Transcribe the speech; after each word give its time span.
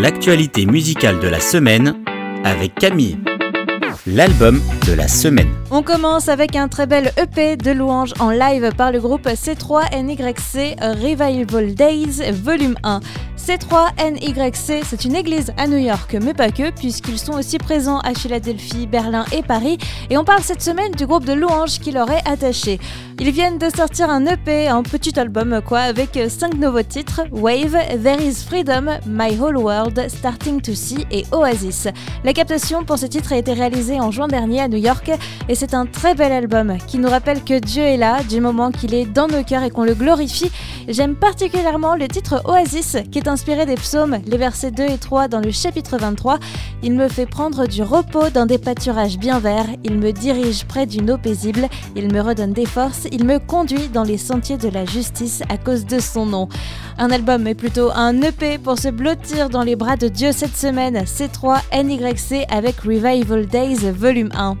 l'actualité 0.00 0.64
musicale 0.64 1.18
de 1.18 1.26
la 1.26 1.40
semaine 1.40 1.96
avec 2.44 2.74
Camille. 2.76 3.18
L'album 4.06 4.60
de 4.86 4.92
la 4.92 5.08
semaine. 5.08 5.48
On 5.72 5.82
commence 5.82 6.28
avec 6.28 6.54
un 6.54 6.68
très 6.68 6.86
bel 6.86 7.12
EP 7.16 7.56
de 7.56 7.72
louanges 7.72 8.14
en 8.20 8.30
live 8.30 8.70
par 8.76 8.92
le 8.92 9.00
groupe 9.00 9.26
C3NYC 9.26 10.80
Revival 10.80 11.74
Days 11.74 12.30
Volume 12.32 12.76
1. 12.84 13.00
C3NYC, 13.48 14.82
c'est 14.84 15.06
une 15.06 15.16
église 15.16 15.54
à 15.56 15.66
New 15.66 15.78
York, 15.78 16.14
mais 16.22 16.34
pas 16.34 16.50
que, 16.50 16.68
puisqu'ils 16.70 17.18
sont 17.18 17.32
aussi 17.32 17.56
présents 17.56 17.98
à 18.00 18.12
Philadelphie, 18.12 18.86
Berlin 18.86 19.24
et 19.32 19.40
Paris. 19.42 19.78
Et 20.10 20.18
on 20.18 20.24
parle 20.24 20.42
cette 20.42 20.60
semaine 20.60 20.92
du 20.92 21.06
groupe 21.06 21.24
de 21.24 21.32
louanges 21.32 21.80
qui 21.80 21.90
leur 21.90 22.10
est 22.10 22.28
attaché. 22.28 22.78
Ils 23.20 23.32
viennent 23.32 23.58
de 23.58 23.68
sortir 23.74 24.10
un 24.10 24.26
EP, 24.26 24.68
un 24.68 24.82
petit 24.82 25.18
album 25.18 25.60
quoi, 25.66 25.80
avec 25.80 26.16
5 26.28 26.54
nouveaux 26.54 26.84
titres 26.84 27.22
Wave, 27.32 27.76
There 28.02 28.22
is 28.22 28.44
Freedom, 28.46 28.98
My 29.06 29.36
Whole 29.36 29.56
World, 29.56 30.08
Starting 30.08 30.60
to 30.60 30.74
See 30.74 31.04
et 31.10 31.24
Oasis. 31.32 31.88
La 32.22 32.32
captation 32.32 32.84
pour 32.84 32.96
ce 32.96 33.06
titre 33.06 33.32
a 33.32 33.38
été 33.38 33.54
réalisée 33.54 33.98
en 33.98 34.12
juin 34.12 34.28
dernier 34.28 34.60
à 34.60 34.68
New 34.68 34.78
York 34.78 35.10
et 35.48 35.54
c'est 35.56 35.74
un 35.74 35.86
très 35.86 36.14
bel 36.14 36.30
album 36.30 36.76
qui 36.86 36.98
nous 36.98 37.08
rappelle 37.08 37.42
que 37.42 37.58
Dieu 37.58 37.82
est 37.82 37.96
là 37.96 38.22
du 38.22 38.40
moment 38.40 38.70
qu'il 38.70 38.94
est 38.94 39.06
dans 39.06 39.26
nos 39.26 39.42
cœurs 39.42 39.64
et 39.64 39.70
qu'on 39.70 39.84
le 39.84 39.94
glorifie. 39.94 40.52
J'aime 40.86 41.16
particulièrement 41.16 41.96
le 41.96 42.06
titre 42.06 42.42
Oasis 42.44 42.98
qui 43.10 43.18
est 43.18 43.26
inspiré 43.38 43.66
des 43.66 43.76
psaumes, 43.76 44.18
les 44.26 44.36
versets 44.36 44.72
2 44.72 44.82
et 44.82 44.98
3 44.98 45.28
dans 45.28 45.38
le 45.38 45.52
chapitre 45.52 45.96
23. 45.96 46.40
Il 46.82 46.94
me 46.94 47.06
fait 47.06 47.24
prendre 47.24 47.68
du 47.68 47.84
repos 47.84 48.30
dans 48.30 48.46
des 48.46 48.58
pâturages 48.58 49.16
bien 49.16 49.38
verts, 49.38 49.68
il 49.84 49.96
me 49.96 50.10
dirige 50.10 50.64
près 50.64 50.86
d'une 50.86 51.08
eau 51.12 51.18
paisible, 51.18 51.68
il 51.94 52.12
me 52.12 52.20
redonne 52.20 52.52
des 52.52 52.66
forces, 52.66 53.06
il 53.12 53.24
me 53.24 53.38
conduit 53.38 53.90
dans 53.90 54.02
les 54.02 54.18
sentiers 54.18 54.56
de 54.56 54.68
la 54.68 54.84
justice 54.84 55.44
à 55.48 55.56
cause 55.56 55.86
de 55.86 56.00
son 56.00 56.26
nom. 56.26 56.48
Un 56.98 57.12
album, 57.12 57.42
mais 57.42 57.54
plutôt 57.54 57.92
un 57.92 58.20
EP 58.22 58.58
pour 58.58 58.76
se 58.76 58.88
blottir 58.88 59.50
dans 59.50 59.62
les 59.62 59.76
bras 59.76 59.96
de 59.96 60.08
Dieu 60.08 60.32
cette 60.32 60.56
semaine, 60.56 61.04
C3 61.04 61.60
NYC 61.84 62.44
avec 62.50 62.80
Revival 62.80 63.46
Days 63.46 63.88
Volume 63.92 64.30
1 64.34 64.56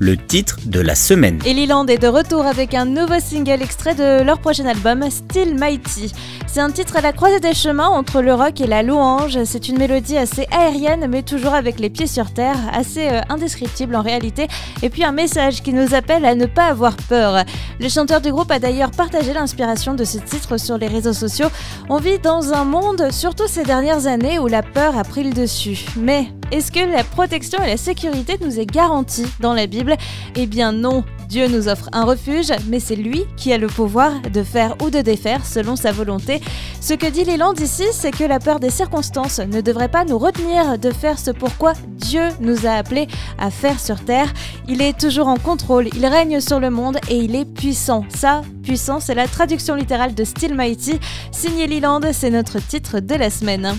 le 0.00 0.16
titre 0.16 0.58
de 0.66 0.80
la 0.80 0.94
semaine. 0.94 1.38
Et 1.44 1.54
Leland 1.54 1.86
est 1.86 1.98
de 1.98 2.08
retour 2.08 2.46
avec 2.46 2.74
un 2.74 2.84
nouveau 2.84 3.20
single 3.20 3.62
extrait 3.62 3.94
de 3.94 4.22
leur 4.22 4.38
prochain 4.38 4.66
album, 4.66 5.04
Still 5.10 5.54
Mighty. 5.54 6.12
C'est 6.46 6.60
un 6.60 6.70
titre 6.70 6.96
à 6.96 7.00
la 7.00 7.12
croisée 7.12 7.40
des 7.40 7.54
chemins 7.54 7.88
entre 7.88 8.22
le 8.22 8.34
rock 8.34 8.60
et 8.60 8.66
la 8.66 8.82
louange. 8.82 9.42
C'est 9.44 9.68
une 9.68 9.78
mélodie 9.78 10.16
assez 10.16 10.46
aérienne, 10.50 11.06
mais 11.08 11.22
toujours 11.22 11.54
avec 11.54 11.78
les 11.78 11.90
pieds 11.90 12.06
sur 12.06 12.32
terre, 12.32 12.56
assez 12.72 13.08
euh, 13.08 13.20
indescriptible 13.28 13.96
en 13.96 14.02
réalité. 14.02 14.48
Et 14.82 14.90
puis 14.90 15.04
un 15.04 15.12
message 15.12 15.62
qui 15.62 15.72
nous 15.72 15.94
appelle 15.94 16.24
à 16.24 16.34
ne 16.34 16.46
pas 16.46 16.66
avoir 16.66 16.96
peur. 16.96 17.44
Le 17.80 17.88
chanteur 17.88 18.20
du 18.20 18.32
groupe 18.32 18.50
a 18.50 18.58
d'ailleurs 18.58 18.90
partagé 18.90 19.32
l'inspiration 19.32 19.94
de 19.94 20.04
ce 20.04 20.18
titre 20.18 20.58
sur 20.58 20.78
les 20.78 20.88
réseaux 20.88 21.12
sociaux. 21.12 21.48
On 21.88 21.98
vit 21.98 22.18
dans 22.18 22.52
un 22.52 22.64
monde, 22.64 23.08
surtout 23.10 23.46
ces 23.46 23.64
dernières 23.64 24.06
années, 24.06 24.38
où 24.38 24.46
la 24.46 24.62
peur 24.62 24.96
a 24.96 25.04
pris 25.04 25.24
le 25.24 25.32
dessus. 25.32 25.86
Mais 25.96 26.28
est-ce 26.50 26.72
que 26.72 26.80
la 26.80 27.04
protection 27.04 27.62
et 27.62 27.66
la 27.66 27.76
sécurité 27.76 28.38
nous 28.40 28.58
est 28.58 28.66
garantie 28.66 29.26
dans 29.40 29.52
la 29.52 29.66
Bible? 29.66 29.96
Eh 30.36 30.46
bien 30.46 30.72
non. 30.72 31.04
Dieu 31.28 31.46
nous 31.46 31.68
offre 31.68 31.90
un 31.92 32.04
refuge, 32.04 32.50
mais 32.68 32.80
c'est 32.80 32.96
lui 32.96 33.26
qui 33.36 33.52
a 33.52 33.58
le 33.58 33.66
pouvoir 33.66 34.12
de 34.32 34.42
faire 34.42 34.74
ou 34.82 34.88
de 34.88 35.02
défaire 35.02 35.44
selon 35.44 35.76
sa 35.76 35.92
volonté. 35.92 36.40
Ce 36.80 36.94
que 36.94 37.06
dit 37.06 37.24
l'élan 37.24 37.52
ici, 37.52 37.84
c'est 37.92 38.12
que 38.12 38.24
la 38.24 38.38
peur 38.38 38.60
des 38.60 38.70
circonstances 38.70 39.38
ne 39.38 39.60
devrait 39.60 39.90
pas 39.90 40.06
nous 40.06 40.16
retenir 40.16 40.78
de 40.78 40.90
faire 40.90 41.18
ce 41.18 41.30
pourquoi 41.30 41.74
Dieu 41.86 42.22
nous 42.40 42.66
a 42.66 42.70
appelés 42.70 43.08
à 43.38 43.50
faire 43.50 43.78
sur 43.78 44.02
terre. 44.02 44.32
Il 44.68 44.80
est 44.80 44.98
toujours 44.98 45.28
en 45.28 45.36
contrôle, 45.36 45.88
il 45.94 46.06
règne 46.06 46.40
sur 46.40 46.60
le 46.60 46.70
monde 46.70 46.96
et 47.10 47.18
il 47.18 47.36
est 47.36 47.44
puissant. 47.44 48.06
Ça, 48.08 48.40
puissant, 48.62 48.98
c'est 48.98 49.14
la 49.14 49.28
traduction 49.28 49.74
littérale 49.74 50.14
de 50.14 50.24
Still 50.24 50.54
Mighty. 50.54 50.98
Signé 51.30 51.66
Leland, 51.66 52.00
c'est 52.12 52.30
notre 52.30 52.58
titre 52.58 53.00
de 53.00 53.14
la 53.14 53.28
semaine 53.28 53.74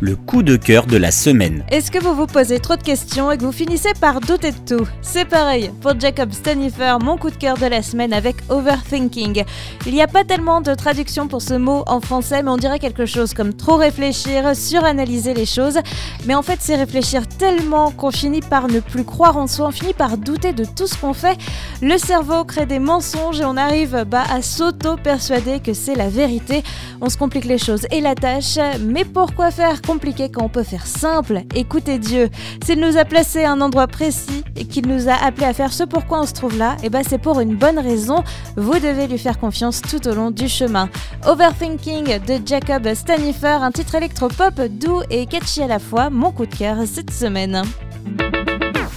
le 0.00 0.16
coup 0.16 0.42
de 0.42 0.56
cœur 0.56 0.86
de 0.86 0.96
la 0.96 1.10
semaine. 1.10 1.64
Est-ce 1.70 1.90
que 1.90 1.98
vous 1.98 2.14
vous 2.14 2.26
posez 2.26 2.60
trop 2.60 2.76
de 2.76 2.82
questions 2.82 3.30
et 3.30 3.38
que 3.38 3.44
vous 3.44 3.52
finissez 3.52 3.92
par 4.00 4.20
douter 4.20 4.52
de 4.52 4.76
tout? 4.76 4.86
C'est 5.02 5.24
pareil 5.24 5.70
pour 5.80 5.98
Jacob 5.98 6.32
Stanifer, 6.32 6.98
mon 7.02 7.16
coup 7.16 7.30
de 7.30 7.36
cœur 7.36 7.56
de 7.56 7.66
la 7.66 7.82
semaine 7.82 8.12
avec 8.12 8.36
Overthinking. 8.48 9.44
Il 9.86 9.92
n'y 9.92 10.02
a 10.02 10.06
pas 10.06 10.24
tellement 10.24 10.60
de 10.60 10.74
traduction 10.74 11.28
pour 11.28 11.42
ce 11.42 11.54
mot 11.54 11.84
en 11.86 12.00
français, 12.00 12.42
mais 12.42 12.50
on 12.50 12.56
dirait 12.56 12.78
quelque 12.78 13.06
chose 13.06 13.34
comme 13.34 13.54
trop 13.54 13.76
réfléchir, 13.76 14.54
suranalyser 14.54 15.34
les 15.34 15.46
choses. 15.46 15.78
Mais 16.26 16.34
en 16.34 16.42
fait, 16.42 16.58
c'est 16.60 16.76
réfléchir 16.76 17.26
tellement 17.26 17.90
qu'on 17.90 18.10
finit 18.10 18.40
par 18.40 18.68
ne 18.68 18.80
plus 18.80 19.04
croire 19.04 19.36
en 19.36 19.46
soi, 19.46 19.68
on 19.68 19.72
finit 19.72 19.94
par 19.94 20.18
douter 20.18 20.52
de 20.52 20.64
tout 20.64 20.86
ce 20.86 20.96
qu'on 20.96 21.14
fait. 21.14 21.38
Le 21.80 21.98
cerveau 21.98 22.44
crée 22.44 22.66
des 22.66 22.78
mensonges 22.78 23.40
et 23.40 23.44
on 23.44 23.56
arrive 23.56 24.04
bah, 24.06 24.24
à 24.30 24.42
s'auto-persuader 24.42 25.60
que 25.60 25.72
c'est 25.72 25.94
la 25.94 26.08
vérité. 26.08 26.62
On 27.00 27.08
se 27.08 27.16
complique 27.16 27.44
les 27.44 27.58
choses 27.58 27.86
et 27.90 28.00
la 28.00 28.14
tâche, 28.14 28.58
mais 28.80 29.04
pourquoi 29.04 29.50
faire 29.50 29.82
compliqué 29.86 30.28
quand 30.28 30.44
on 30.44 30.48
peut 30.48 30.62
faire 30.62 30.86
simple. 30.86 31.42
Écoutez 31.54 31.98
Dieu. 31.98 32.28
S'il 32.64 32.80
nous 32.80 32.96
a 32.98 33.04
placé 33.04 33.44
à 33.44 33.52
un 33.52 33.60
endroit 33.60 33.86
précis 33.86 34.42
et 34.56 34.64
qu'il 34.66 34.88
nous 34.88 35.08
a 35.08 35.14
appelé 35.14 35.46
à 35.46 35.54
faire 35.54 35.72
ce 35.72 35.84
pourquoi 35.84 36.20
on 36.20 36.26
se 36.26 36.32
trouve 36.32 36.58
là, 36.58 36.76
et 36.82 36.86
eh 36.86 36.90
ben 36.90 37.02
c'est 37.08 37.18
pour 37.18 37.40
une 37.40 37.54
bonne 37.54 37.78
raison. 37.78 38.24
Vous 38.56 38.74
devez 38.74 39.06
lui 39.06 39.18
faire 39.18 39.38
confiance 39.38 39.80
tout 39.82 40.06
au 40.08 40.14
long 40.14 40.30
du 40.30 40.48
chemin. 40.48 40.88
Overthinking 41.26 42.18
de 42.26 42.46
Jacob 42.46 42.92
Stanifer, 42.94 43.62
un 43.62 43.70
titre 43.70 43.94
électropop 43.94 44.60
doux 44.60 45.02
et 45.10 45.26
catchy 45.26 45.62
à 45.62 45.68
la 45.68 45.78
fois, 45.78 46.10
mon 46.10 46.32
coup 46.32 46.46
de 46.46 46.54
cœur 46.54 46.78
cette 46.86 47.12
semaine 47.12 47.62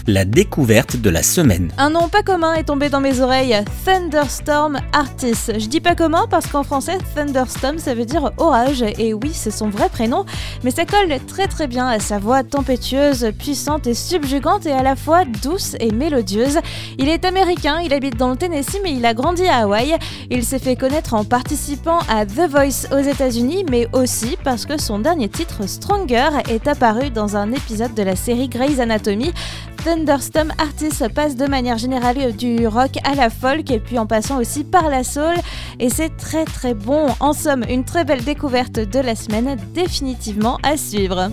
la 0.09 0.25
découverte 0.25 0.97
de 0.97 1.09
la 1.09 1.21
semaine. 1.21 1.71
Un 1.77 1.91
nom 1.91 2.09
pas 2.09 2.23
commun 2.23 2.53
est 2.55 2.63
tombé 2.63 2.89
dans 2.89 2.99
mes 2.99 3.21
oreilles, 3.21 3.55
Thunderstorm 3.85 4.79
Artist. 4.91 5.53
Je 5.59 5.67
dis 5.67 5.81
pas 5.81 5.93
commun 5.93 6.25
parce 6.29 6.47
qu'en 6.47 6.63
français, 6.63 6.97
Thunderstorm 7.15 7.77
ça 7.77 7.93
veut 7.93 8.05
dire 8.05 8.31
orage, 8.37 8.83
et 8.97 9.13
oui, 9.13 9.29
c'est 9.33 9.51
son 9.51 9.69
vrai 9.69 9.87
prénom, 9.87 10.25
mais 10.63 10.71
ça 10.71 10.85
colle 10.85 11.13
très 11.27 11.47
très 11.47 11.67
bien 11.67 11.87
à 11.87 11.99
sa 11.99 12.17
voix 12.17 12.43
tempétueuse, 12.43 13.31
puissante 13.37 13.85
et 13.85 13.93
subjugante, 13.93 14.65
et 14.65 14.71
à 14.71 14.81
la 14.81 14.95
fois 14.95 15.25
douce 15.25 15.75
et 15.79 15.91
mélodieuse. 15.91 16.57
Il 16.97 17.07
est 17.07 17.23
américain, 17.23 17.79
il 17.79 17.93
habite 17.93 18.17
dans 18.17 18.31
le 18.31 18.35
Tennessee, 18.35 18.79
mais 18.83 18.93
il 18.93 19.05
a 19.05 19.13
grandi 19.13 19.45
à 19.47 19.59
Hawaï. 19.59 19.95
Il 20.31 20.43
s'est 20.43 20.59
fait 20.59 20.75
connaître 20.75 21.13
en 21.13 21.23
participant 21.23 21.99
à 22.09 22.25
The 22.25 22.49
Voice 22.49 22.87
aux 22.91 23.03
États-Unis, 23.03 23.63
mais 23.69 23.87
aussi 23.93 24.37
parce 24.43 24.65
que 24.65 24.81
son 24.81 24.97
dernier 24.99 25.29
titre, 25.29 25.67
Stronger, 25.67 26.29
est 26.49 26.67
apparu 26.67 27.11
dans 27.11 27.37
un 27.37 27.51
épisode 27.51 27.93
de 27.93 28.03
la 28.03 28.15
série 28.15 28.49
Grey's 28.49 28.79
Anatomy. 28.79 29.33
Thunderstorm 29.83 30.51
Artist 30.57 31.07
passe 31.13 31.35
de 31.35 31.45
manière 31.45 31.77
générale 31.77 32.35
du 32.35 32.67
rock 32.67 32.91
à 33.03 33.15
la 33.15 33.29
folk 33.29 33.71
et 33.71 33.79
puis 33.79 33.97
en 33.97 34.05
passant 34.05 34.39
aussi 34.39 34.63
par 34.63 34.89
la 34.89 35.03
soul 35.03 35.35
et 35.79 35.89
c'est 35.89 36.15
très 36.17 36.45
très 36.45 36.73
bon. 36.73 37.07
En 37.19 37.33
somme, 37.33 37.63
une 37.69 37.85
très 37.85 38.03
belle 38.03 38.23
découverte 38.23 38.79
de 38.79 38.99
la 38.99 39.15
semaine 39.15 39.57
définitivement 39.73 40.57
à 40.63 40.75
suivre. 40.75 41.29